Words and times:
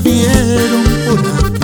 vieron 0.00 0.84
por 1.06 1.18
aquí. 1.18 1.58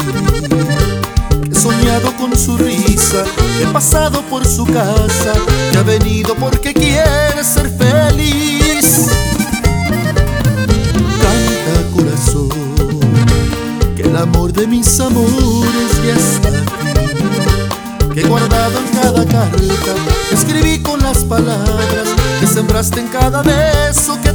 He 1.50 1.55
soñado 1.55 2.17
con 2.17 2.37
su 2.37 2.57
risa, 2.57 3.25
he 3.61 3.67
pasado 3.73 4.23
por 4.23 4.46
su 4.46 4.64
casa, 4.64 5.32
que 5.73 5.79
ha 5.79 5.82
venido 5.82 6.35
porque 6.35 6.73
quiere 6.75 7.45
ser 7.45 7.71
feliz. 7.71 9.08
Canta 11.22 11.91
corazón, 11.94 12.49
que 13.96 14.03
el 14.03 14.17
amor 14.17 14.53
de 14.53 14.66
mis 14.66 15.00
amores 15.00 15.91
ya 16.05 16.14
está. 16.14 16.50
Que 18.13 18.21
he 18.21 18.25
guardado 18.29 18.79
en 18.79 19.00
cada 19.00 19.25
carta, 19.27 19.94
escribí 20.32 20.80
con 20.82 21.03
las 21.03 21.25
palabras 21.25 22.08
que 22.41 22.46
sembraste 22.46 23.00
en 23.00 23.08
cada 23.08 23.43
beso 23.43 24.19
que 24.22 24.33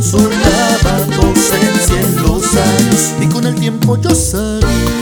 tu 0.00 1.26
ausencia 1.26 2.00
en 2.00 2.22
los 2.22 2.54
años 2.54 3.14
Y 3.20 3.26
con 3.26 3.44
el 3.46 3.54
tiempo 3.56 3.96
yo 3.96 4.14
sabía 4.14 4.97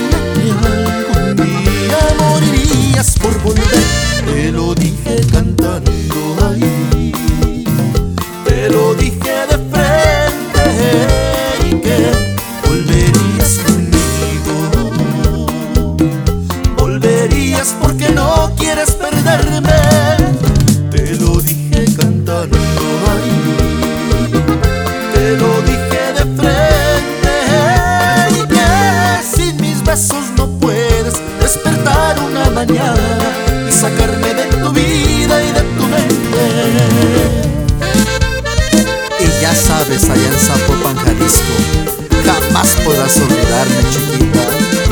Jamás 42.66 42.84
podrás 42.84 43.16
olvidarme, 43.18 43.80
chiquita 43.90 44.42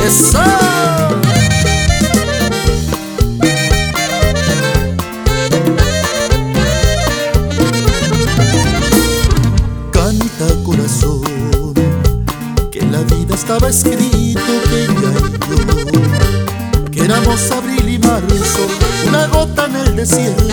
¡Eso! 0.06 0.39
Canta 9.91 10.47
corazón, 10.62 11.22
que 12.70 12.78
en 12.81 12.92
la 12.92 13.00
vida 13.00 13.34
estaba 13.34 13.69
escrito 13.69 14.41
que 14.70 14.86
yo, 14.86 15.12
que 16.92 17.05
éramos 17.05 17.50
abril 17.50 17.88
y 17.88 17.98
marzo, 17.98 18.69
una 19.09 19.27
gota 19.27 19.66
en 19.66 19.75
el 19.77 19.97
desierto, 19.97 20.44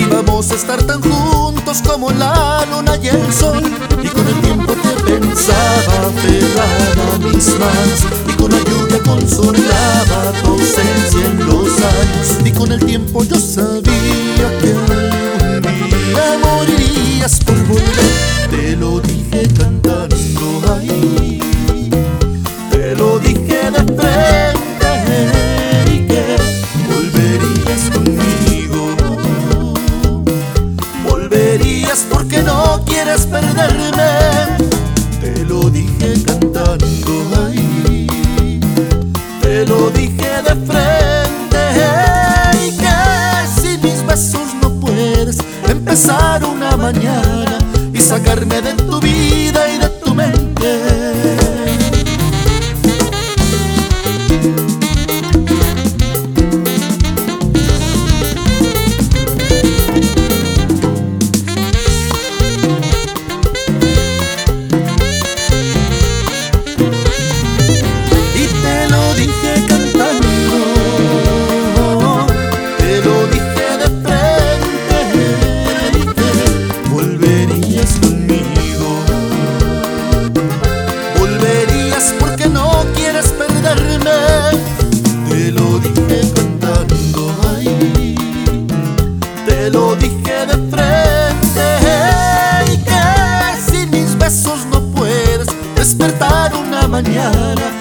íbamos 0.00 0.50
a 0.50 0.54
estar 0.54 0.82
tan 0.82 1.00
juntos 1.02 1.82
como 1.86 2.10
la 2.10 2.66
luna 2.70 2.96
y 2.96 3.08
el 3.08 3.32
sol, 3.32 3.62
y 4.02 4.08
con 4.08 4.26
el 4.26 4.40
tiempo 4.40 4.67
pensaba 5.08 5.94
aferrada 6.08 7.14
a 7.14 7.18
mis 7.18 7.46
manos, 7.58 8.00
y 8.28 8.32
con 8.32 8.50
la 8.50 8.58
lluvia 8.58 8.98
consolaba 9.02 10.32
tu 10.42 10.50
ausencia 10.50 11.24
en 11.24 11.46
los 11.46 11.68
años, 11.96 12.26
y 12.44 12.50
con 12.52 12.72
el 12.72 12.84
tiempo 12.84 13.24
yo 13.24 13.36
sabía 13.36 14.46
que 14.60 14.70
algún 14.70 15.88
día 15.88 16.38
morirías 16.42 17.40
por 17.44 17.56
volver. 17.66 18.28
Te 18.50 18.76
lo 18.76 19.00
dije 19.00 19.48
cantando 19.56 20.74
ahí, 20.74 21.40
te 22.70 22.94
lo 22.94 23.18
dije 23.18 23.70
de 23.70 23.82
frente 23.98 24.92
y 25.92 26.06
que 26.06 26.36
volverías 26.88 27.90
conmigo. 27.94 28.82
Volverías 31.08 32.04
porque 32.10 32.42
no 32.42 32.82
quieres 32.86 33.26
perderme. 33.26 34.47
Te 35.48 35.54
lo 35.54 35.70
dije 35.70 36.12
cantando 36.26 36.66
ahí, 36.66 38.06
te 39.40 39.64
lo 39.64 39.88
dije 39.88 40.42
de 40.42 40.54
frente. 40.66 41.62
Y 42.66 42.76
que 42.76 42.92
sin 43.58 43.80
mis 43.80 44.04
besos 44.04 44.54
no 44.60 44.68
puedes 44.78 45.38
empezar 45.66 46.44
una 46.44 46.76
mañana 46.76 47.58
y 47.94 47.98
sacarme 47.98 48.60
de 48.60 48.74
tu 48.74 49.00
vida 49.00 49.17
mañana. 96.88 97.77